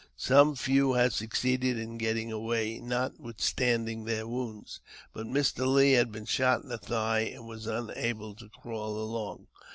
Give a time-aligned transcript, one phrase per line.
[0.17, 4.79] Some few had succeeded in getting away, notwithstanding their wounds;
[5.13, 5.67] but Mr.
[5.71, 9.45] Lee had been shot in the thigh, and was unable to crawl along.